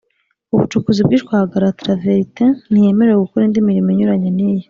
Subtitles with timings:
[0.53, 4.59] ubucukuzi bw ishwagara travertin Ntiyemerewe gukora indi mirimo inyuranye n iyo